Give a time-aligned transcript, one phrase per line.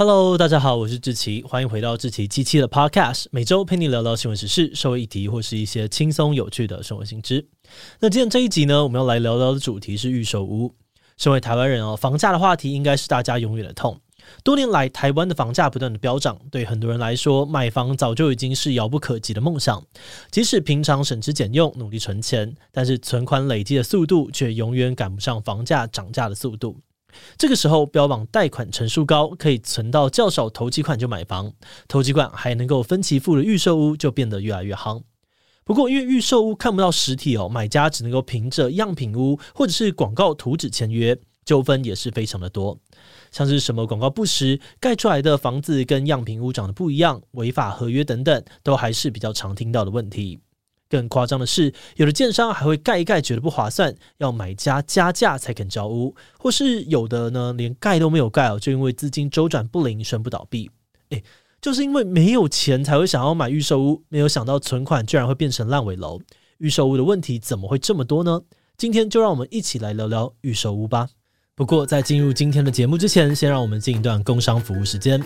[0.00, 7.46] Hello，大家好，我是志奇，欢迎回到志奇七七的 Podcast，每周陪你聊聊新闻时事、社会议题或是一些轻松有趣的生活新知。
[7.98, 10.74] 那今天这一集呢，我们要来聊聊的主题是预售屋。
[11.18, 14.00] 身为台湾人哦，房价的话题应该是大家永远的痛。
[14.42, 19.84] 多年来，台湾的房价不断的飙涨，对很多人来说，买房早就已经是遥不可及的梦想。
[20.30, 26.78] 即使平常省吃俭用，努力存钱，但是存款累积的速度却永远赶不上房价涨价的速度。
[27.38, 31.52] 这个时候，标榜贷款成数高，可以存到较少头期款就买房，
[31.88, 35.02] 头期款还能够分期付的预售屋就变得越来越夯。
[35.64, 42.78] 不过，因为预售屋看不到实体哦，买家只能够凭着样品屋或者是广告图纸签约，纠纷也是非常的多。
[43.30, 50.40] 像是什么广告不实、盖出来的房子跟样品屋长得不一样、违法合约等等，都还是比较常听到的问题。
[50.90, 60.68] 更夸张的是，有的建商还会盖一盖，觉得不划算，要买家加价才肯交屋；或是有的呢，连盖都没有盖哦，就因为资金周转不灵，宣布倒闭。
[61.10, 61.22] 诶，
[61.62, 66.20] 就是因为没有钱才会想要买预售屋，没有想到存款居然会变成烂尾楼。
[66.58, 68.42] 预售屋的问题怎么会这么多呢？
[68.76, 71.08] 今天就让我们一起来聊聊预售屋吧。
[71.54, 75.22] 不过在进入今天的节目之前，先让我们进一段工商服务时间。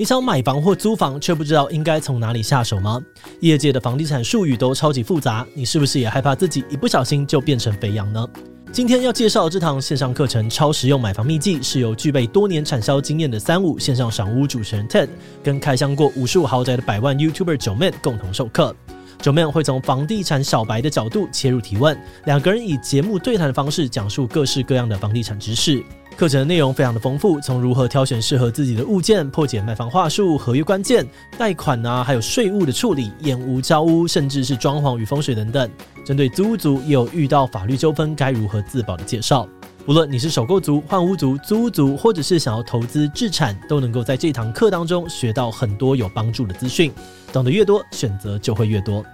[0.00, 2.98] 你想买房或租房，却不知道应该从哪里下手吗？
[3.40, 8.26] 业界的房地产术语都超级复杂，你是不是也害怕自己一不小心就变成肥羊呢？
[8.72, 15.10] 今天要介绍这堂线上课程《超实用买房秘籍》，是由具备多年产销经验的三五线上赏屋主持人 Ted
[15.44, 18.74] 跟开箱过无数豪宅的百万 YouTuber 九妹共同授课。
[19.20, 25.82] 九妹会从房地产小白的角度切入提问，两个人以节目对谈的方式讲述各式各样的房地产知识。
[26.16, 31.06] 课程的内容非常的丰富，从如何挑选适合自己的物件、破解卖房话术、合约关键、
[31.38, 35.70] 贷款啊，还有税务的处理、验屋交屋，甚至是装潢与风水等等。
[36.04, 39.46] 针对租屋族也有遇到法律纠纷该如何自保的介绍。
[39.86, 46.92] 无论你是首购族、换屋族、租屋族，或者是想要投资置产，都能够在这堂课当中学到很多有帮助的资讯。
[47.32, 49.04] 懂得越多，选择就会越多。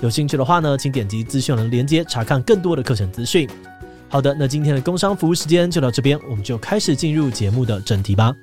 [0.00, 3.48] 有兴趣的话呢，请点击资讯栏连接查看更多的课程资讯。
[4.08, 8.34] 好的，那今天的工商服务时间就到这边，我们就开始进入节目的正题吧。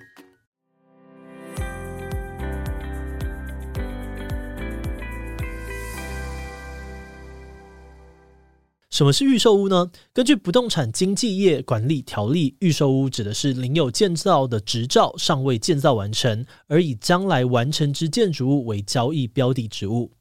[8.93, 9.89] 什么是预售屋呢？
[10.13, 20.11] 根据不动产经纪业管理条例，预售屋指的是领有建造的执照，尚未建造完成，而以将来完成之建筑物为交易标的之物。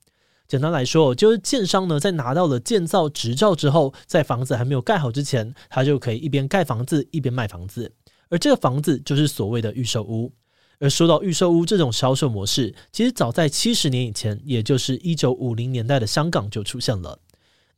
[0.49, 7.93] 简单来说，就是建商呢，在拿到了建造执照之后，在房子还没有盖好之前，他就可以一边盖房子一边卖房子，
[8.31, 10.33] 而这个房子就是所谓的预售屋。
[10.79, 17.19] 而说到预售屋这种销售模式，其实早在七十年以前，也就是一九五零年代的香港就出现了。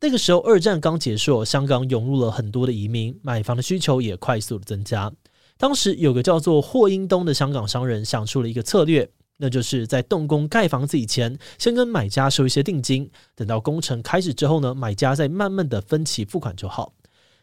[0.00, 5.12] 那个时候，二战刚结束，香港涌入了很多的移民，买房的需求也快速的增加。
[5.56, 9.10] 当时有个叫做霍英东的香港商人想出了一个策略。
[9.36, 16.94] 那就是在动工盖房子以前，先跟买家收一些定金，等到工程开始之后呢，买家再慢慢的分期付款就好。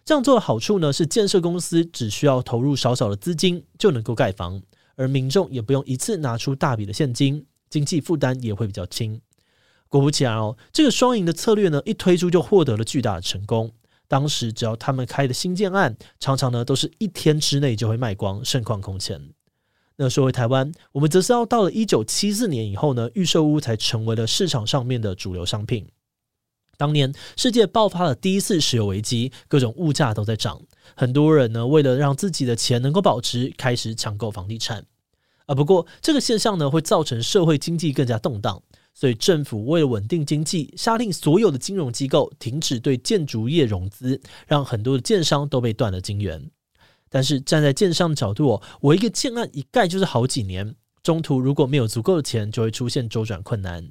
[0.05, 4.61] 这样做的好处呢，是建设公司只需要投入少少的资金就能够盖房，
[4.95, 9.19] 而民众也不用一次拿出大笔的现金，经济负担也会比较轻。
[9.99, 13.69] 果不其然哦，这个双赢的策略呢，一推出就获得了巨大的成功。
[14.07, 19.29] 当时只要他们开的新建案，常常呢都是一天之内就会卖光，盛况空前。
[19.97, 25.85] 那说回台湾，我们则是要到了一九七四年以后呢，预售屋才成为了市场上面的主流商品。
[26.77, 30.61] 当年世界爆发了第一次石油危机，各种物价都在涨，
[30.95, 34.85] 很多人呢为了让自己的钱能够保值，开始抢购房地产。
[35.47, 38.63] 啊，不过这个现象呢会造成社会经济更加动荡，
[38.93, 46.51] 所以政府为了稳定经济，下令所有的金融机构停止对建筑业融资，让很多的建商都被断了金源。
[47.09, 53.89] 但是站在建商的角度，我一个建案一盖就是好几年，中途如果没有足够的钱，就会出现周转困难。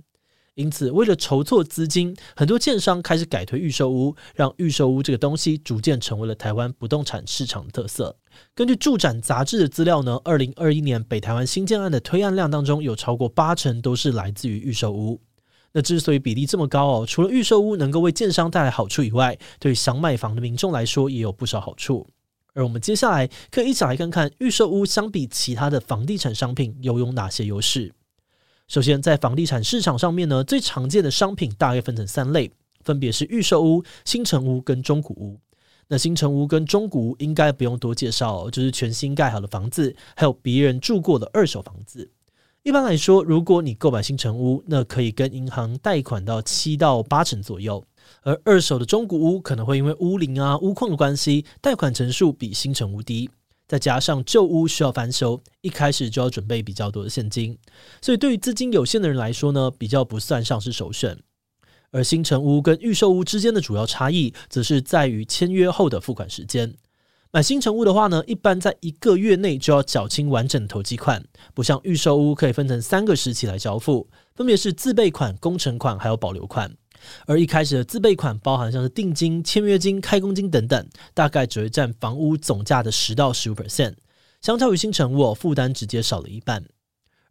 [0.54, 8.14] 因此，为了筹措资金，很多建商开始改推预售屋，让预售屋这个东西逐渐成为了台湾不动产市场的特色。
[8.54, 15.20] 根据住展杂志的资料呢，二零二一年北台湾新建案的推案量当中，有超过八成都是来自于预售屋。
[15.72, 22.06] 那之所以比例这么高哦，除了预售屋能够为建商带来好处以外，对想买房的民众来说也有不少好处。
[22.52, 27.94] 而我们接下来可以一起来看看预售屋相比其他的房地产商品又有哪些优势。
[28.70, 32.48] 首先，在房地产市场上面呢，最常见的商品大概分成三类，
[32.84, 35.36] 分别是预售屋、新城屋跟中古屋。
[35.88, 42.08] 那新城屋跟中古屋应该不用多介绍，就是全新盖好的房子，还有别人住过的二手房子。
[42.62, 47.84] 一般来说，如果你购买新城屋，那可以跟银行贷款到七到八成左右。
[48.22, 53.28] 而二手的中古屋可能会因为屋龄啊、屋况的关系，贷款成数比新城屋低，
[53.70, 57.56] 再加上旧屋需要翻修，一开始就要准备比较多的现金，
[58.02, 61.16] 所以对于资金有限的人来说呢，比较不算上是首选。
[61.92, 66.74] 而新城屋跟预售屋之间的主要差异，则是在于签约后的付款时间。
[67.30, 71.24] 买新城屋的话呢，一般在一个月内就要缴清完整的投机款，
[71.54, 76.74] 不像预售屋可以分成三个时期来交付，分别是自备款、工程款还有保留款。
[77.26, 83.94] 而一开始的自备款包含像是定金、签约金、开工金等等，大概只会占房屋总价的十到十五 percent，
[84.40, 86.64] 相较于新城，我负担直接少了一半。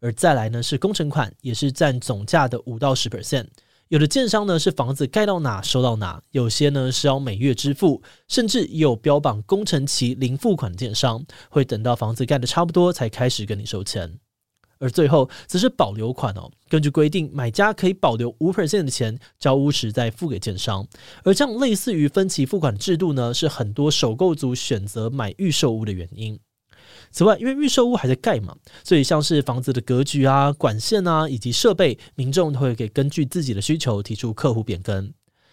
[0.01, 3.47] 而再来呢是工程款，也是占总价的五到十 percent。
[3.89, 14.19] 有的建商呢是房子盖到哪收到哪，有些呢是要每月支付，甚至也有标榜工程期零付款的建商，会等到房子盖的差不多才开始跟你收钱。
[14.79, 20.87] 而最后则是保留款哦，根据规定，买家可以保留五 percent 的钱，交屋时再付给建商。
[21.23, 26.39] 而这样类似于分期付款制度呢，是很多首购族选择买预售屋的原因。
[27.11, 35.11] 此外，因为预售屋还在盖嘛，所以像是房子的格局啊、管线啊以及设备，民众都会给根据自己的需求提出客户变更。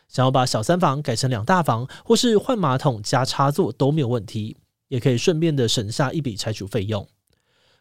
[0.09, 4.57] 想要把小三房改成两大房，或是换马桶加插座都没有问题，
[4.89, 7.07] 也可以顺便的省下一笔拆除费用。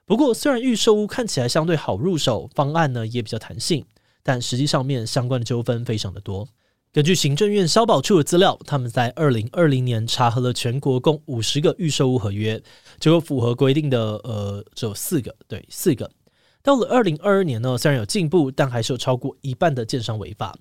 [0.08, 3.84] 不过，虽然预售屋看起来相对好入手，方案呢也比较弹性，
[4.22, 6.48] 但实际上面相关的纠纷非常的多。
[6.94, 12.62] 根据行政院消保处的资料，他们在二零二零年查核了全国共五十个预售屋合约，
[13.00, 16.10] 结果符合规定的呃只有四个，对，四个。
[16.62, 20.56] 到了二零二二年呢，虽然有进步，但还是有超过一半的建商违法。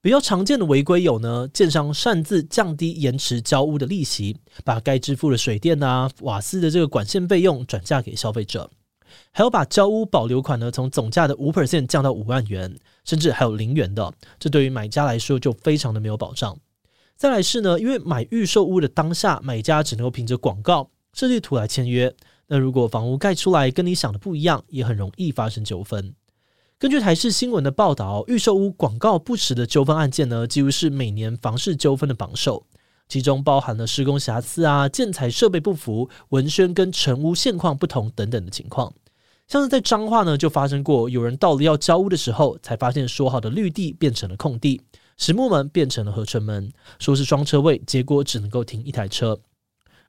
[0.00, 8.70] 比较常见的违规有呢，建商擅自降低延迟交屋的利息，把该支付的水电啊、瓦斯的这个管线费用转嫁给消费者。
[9.32, 16.58] 还有把交屋保留款呢，从总价的五 percent 降到五万元，甚至还有零元的，这对于买家来说就非常的没有保障。
[17.16, 22.14] 再来是呢，因为买预售屋的当下，买家只能够凭着广告设计图来签约，
[22.48, 26.14] 那如果房屋盖出来跟你想的不一样，也很容易发生纠纷。
[26.78, 32.66] 根据台视新闻的报道，预售屋广告不实的纠纷案件呢，几乎是每年房事纠纷的榜首。
[33.08, 38.92] 其中包含了施工瑕疵啊、建材设备不符、文宣跟成屋现况不同等等的情况。
[39.48, 44.80] 像是在彰化呢，就发生过有人到了要交屋的时候，才发现说好的绿地变成了空地，
[45.16, 49.38] 实木门变成了合成门，说是双车位，结果只能够停一台车。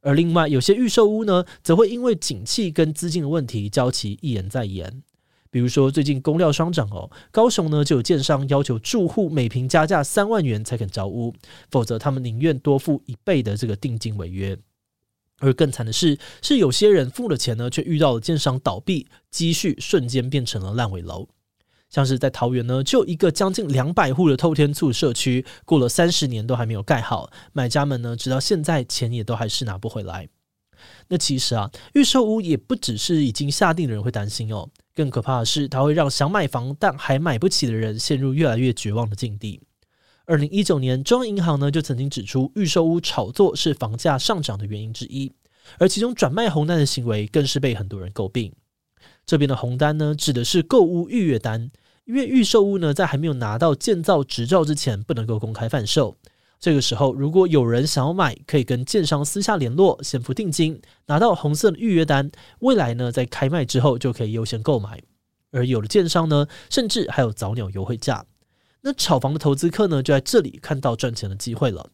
[0.01, 5.03] 而另外有些预售屋呢，则会因为景气跟资金的问题，交期一延再延。
[5.49, 11.33] 比如说最近工料双涨哦，高雄呢就有建商要求住户每平加价三万元才肯交屋，
[11.69, 14.57] 否则他们宁愿多付一倍的这个定金违约。
[15.39, 21.27] 而更惨的是，是有些人付了钱呢，却遇到了建商倒闭，积蓄瞬间变成了烂尾楼。
[21.89, 30.27] 像是在桃园呢，就一个将近两百户的透天厝社区，过了三十年都还没有盖好，买家们呢直到现在钱也都还是拿不回来。
[31.07, 34.69] 那其实啊，预售屋也不只是已经下定的人会担心哦。
[34.93, 39.61] 更可怕的是，它会让想买房但还买不起的人陷入越来越绝望的境地。
[40.27, 45.31] 二零一九年，中央银行呢就曾经指出，预售屋炒作是房价上涨的原因之一，
[45.79, 48.51] 而其中转卖红单的行为更是被很多人诟病。
[49.25, 51.71] 这边的红单呢，指的是购屋预约单，
[52.03, 56.17] 因为预售屋呢在还没有拿到建造执照之前，不能够公开贩售。
[56.59, 62.29] 这个时候，如果有人想要买，可以跟建商私下联络，先付定金，拿到红色的预约单。
[62.59, 65.01] 未来呢，在开卖之后就可以优先购买。
[65.51, 68.25] 而有的建商呢，甚至还有早鸟优惠价。
[68.87, 71.89] 那炒房的投资客呢，就在这里看到赚钱的机会了。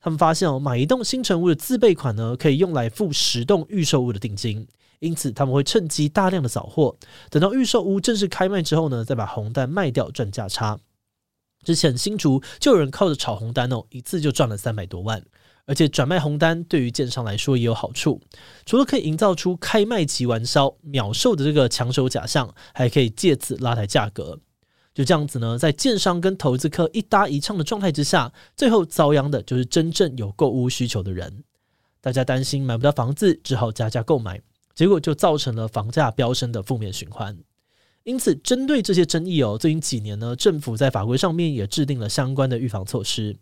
[0.00, 4.66] 他们发现哦，买一栋新成屋的自备款呢，可以用来付十栋预售屋的定金，
[4.98, 6.96] 因此他们会趁机大量的扫货，
[7.30, 10.80] 等到预售屋正式开卖之后呢，再把红单卖掉赚价差。
[11.64, 15.22] 之前新竹就有人靠着炒红单哦，一次就赚了三百多万。
[15.64, 18.20] 而且转卖红单对于建商来说也有好处，
[18.66, 24.40] 除了可以营造出开卖即完销、秒售的这个抢手假象，还可以借此拉抬价格。
[24.94, 31.44] 就这样子呢，在建商跟投资客一搭一唱的状态之下，最后遭殃的就是真正有购屋需求的人。
[32.00, 34.40] 大家担心买不到房子，只好加价购买，
[34.74, 37.38] 结果就造成了房价飙升的负面循环。
[38.04, 43.36] 因此，针对这些争议哦，最近几年呢，政府在法规上面也制定了相关的预防措施。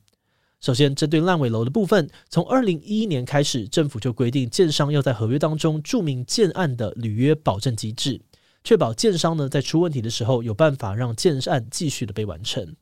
[0.60, 8.20] 首先，针对烂尾楼的部分，从二零一一年开始，政府就规定建商要在合约当中注明建案的履约保证机制，
[8.62, 12.76] 确保建商呢在出问题的时候有办法让建案继续的被完成。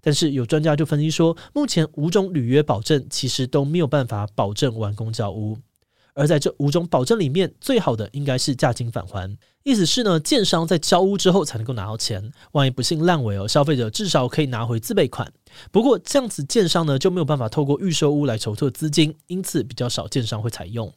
[0.00, 5.56] 但是有专家就分析说，目前五种履约保证其实都没有办法保证完工交屋。
[6.14, 15.32] 而在这五种保证里面，最好的应该是价金返还，意思是呢，建商在交屋之后才能够拿到钱，万一不幸烂尾哦，消费者至少可以拿回自备款。
[15.70, 20.92] 不过这样子，建商呢就没有办法透过预售屋来筹措资金，因此比较少建商会采用。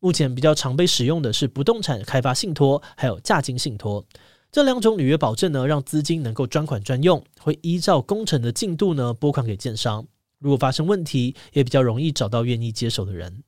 [0.00, 4.04] 目前比较常被使用的是不动产开发信托，还有价金信托。
[4.50, 10.06] 这两种履约保证呢，让资金能够专款专用，会依照工程的进度呢拨款给建商。
[10.38, 13.42] 如果发生问题，也比较容易找到愿意接手的人。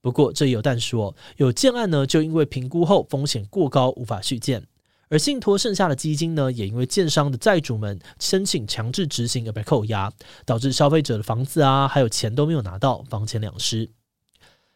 [0.00, 4.62] 不过这也有但说，有建案呢就因为评估后风险过高，无法续建；
[5.10, 10.10] 而信托剩下的基金呢，也因为建商的债主们申请强制执行而被扣押，
[10.44, 13.90] 导致消费者的房子啊还有钱都没有拿到，房钱两失。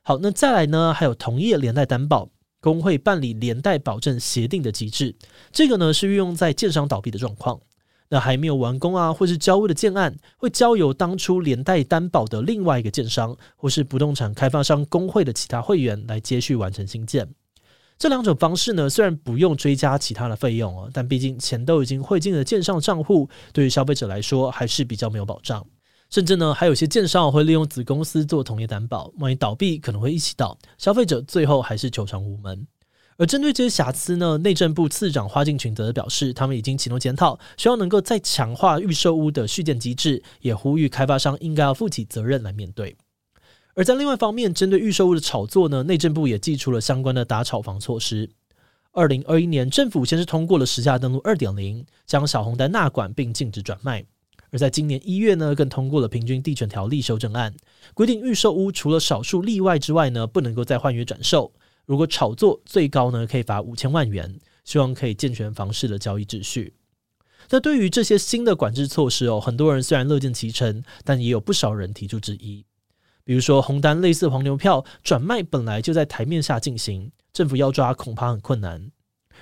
[0.09, 2.29] 好，那再来呢，还有同业连带担保。
[2.61, 5.17] 工会办理连带保证协定的机制，
[5.51, 7.61] 这个呢是运用在建商倒闭的状况，
[8.09, 17.29] 那还没有完工啊，或是交屋的建案，会交由当初连带担保的另外一个建商，或是不动产开发商工会的其他会员来接续完成新建。
[17.99, 25.67] 这两种方式呢，虽然不用追加其他的费用哦，但毕竟钱都已经汇进了建商账户，对于消费者来说还是比较没有保障。
[26.09, 32.67] 甚至呢，还有些建商会利用子公司做同业担保，万一倒闭可能会一起倒，消费者最后还是求偿无门。
[33.19, 42.97] 而针对这些瑕疵呢，内政部次长花敬群则表示，他们已经启动检讨，希望能够再强化预售屋的续建机制，也呼吁开发商应该要负起责任来面对。
[43.75, 48.31] 而在另外一方面，针对预售屋的炒作呢，内政部也祭出了相关的打炒房措施。
[48.93, 54.05] 二零二一年，政府先是通过了实价登录二点零，将小红单纳管并禁止转卖。
[54.57, 57.55] 而在今年一月呢，更通过了平均地权条例修正案，
[57.93, 61.53] 规定预售屋除了少数例外之外呢，不能够再换约转售。
[61.85, 64.39] 如果炒作，最高呢可以罚五千万元。
[64.65, 66.73] 希望可以健全房市的交易秩序。
[67.51, 72.65] 那对于这些新的管制措施哦，很多人虽然乐见其成，但也有不少人提出质疑。
[73.25, 78.91] 比如说红单类似黄牛票转卖，本来就在台面下进行，政府要抓恐怕很困难。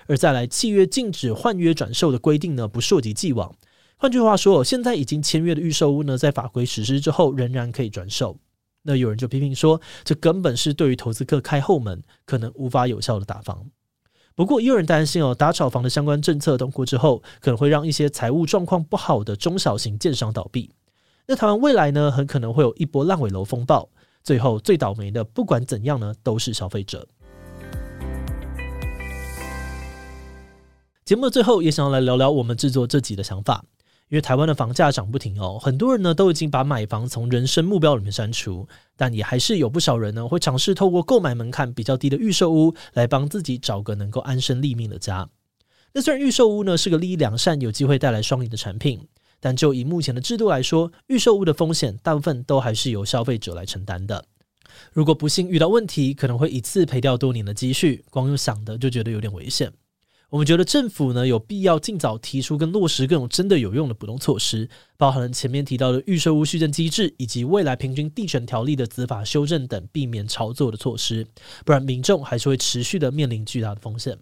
[0.06, 3.54] 而再来契约禁止换约转售的规定呢，不溯及既往。
[4.04, 8.36] 换句话说，现在已经签约的预售屋呢，在法规实施之后，仍然可以转售。
[8.82, 13.64] 那有人就批评说，这根本是对于投资客开后门，可能无法有效的打房。
[14.34, 20.70] 不过，也有人担心哦，打炒房的相关政策通过之后，可能会让一些财务状况不好的中小型建商倒闭。
[21.26, 23.88] 那台湾未来呢，很可能会有一波烂尾楼风暴，
[24.22, 27.08] 最后最倒霉的，不管怎样呢，都是消费者。
[31.06, 33.64] 节目的最后，也想要来聊聊我们制作这集的想法。
[34.10, 45.28] 因为台湾的房价涨不停哦，很多人呢都已经把买房从人生目标里面删除，但也还是有不少人呢会尝试透过购买门槛比较低的预售屋来帮自己找个能够安身立命的家。
[45.92, 49.08] 那虽然预售屋呢是个利益良善、有机会带来双赢的产品，
[49.40, 54.24] 但就以目前的制度来说，预售屋的风险大部分都还是由消费者来承担的。
[54.92, 59.72] 如果不幸遇到问题，可能会一次赔掉多年的积蓄，光用想的就觉得有点危险。
[60.30, 71.24] 我们觉得政府呢有必要尽早提出跟落实各种真的有用的补充措施，包含了前面提到的预售屋续建机制，以及未来平均地权条例的子法修正等，避免炒作的措施。
[71.64, 74.18] 不然民众还是会持续的面临巨大的风险。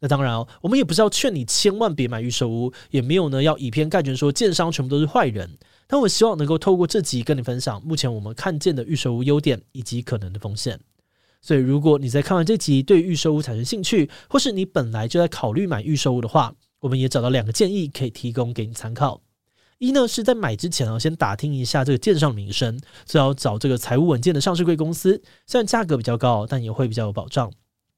[0.00, 5.58] 那当然哦，我们也不是要劝你千万别买预售屋，也没有呢要以偏概全说建商全部都是坏人。
[5.86, 10.78] 但我希望能够透过这集跟你分享目前我们看见的预售屋优点以及可能的风险。
[11.40, 19.20] 所以，如果你在看完这集对预售屋产生兴趣，或是你本来就在考虑买预售屋的话，我们也找到两个建议可以提供给你参考。
[19.78, 27.50] 一呢是在买之前啊，先打听一下这个建商名声，最好找这个财务稳健的上市贵公司，虽然价格比较高，但也会比较有保障。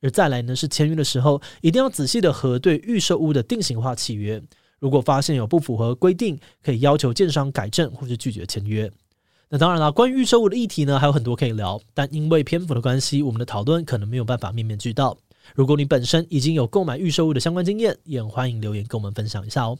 [0.02, 4.42] 而再来呢是签约的时候，一定要仔细的核对预售屋的定型化契约，
[4.78, 8.90] 如果发现有不符合规定，可以要求建商改正或是拒绝签约。
[9.52, 15.18] 那当然了，关于预售屋的议题呢，还有很多可以聊，但因为篇幅的关系，我们的讨论可能没有办法面面俱到。
[15.56, 19.76] 如果你本身已经有购买预售屋的相关经验，也欢迎留言跟我们分享一下哦。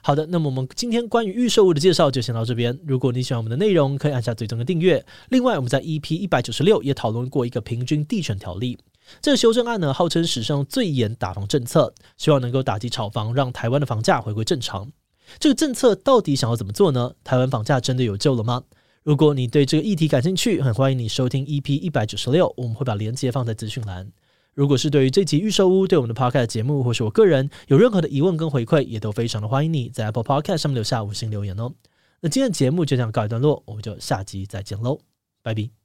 [0.00, 2.78] 好的，那么我们今天关于预售屋的介绍就先到这边。
[2.86, 5.04] 如果你喜欢我们的内容，可以按下最终的订阅。
[5.28, 8.78] 另外，我们在 EP 一百九十六也讨论过一个平均地权条例，
[9.20, 14.90] 这个修正案呢，号称史上最严打房政策，希望能够打击炒房，让台湾的房价回归正常。
[15.38, 17.12] 这个政策到底想要怎么做呢？
[17.22, 18.62] 台湾房价真的有救了吗？
[19.02, 24.10] 如果你对这个议题感兴趣，很欢迎你收听 EP 一百九十六，我们会把链接放在资讯栏。
[24.54, 31.72] 如果是对于这集预售屋对我们的 Podcast 节目，或是我个人有任何的疑问跟回馈，也都非常的欢迎你在 Apple Podcast 上面留下五星留言哦。
[32.20, 35.00] 那今天的节目就这样告一段落，我们就下集再见喽，
[35.42, 35.81] 拜拜。